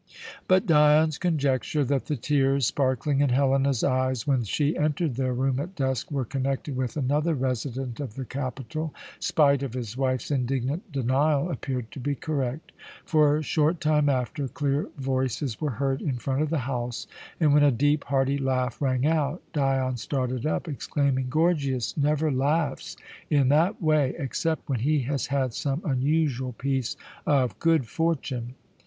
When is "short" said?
13.43-13.79